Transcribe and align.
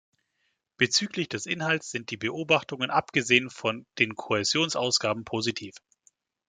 Bezüglich 0.77 1.29
des 1.29 1.45
Inhalts 1.45 1.91
sind 1.91 2.09
die 2.09 2.17
Beobachtungen, 2.17 2.89
abgesehen 2.89 3.51
von 3.51 3.85
den 3.99 4.15
Kohäsionsausgaben, 4.15 5.25
positiv. 5.25 5.75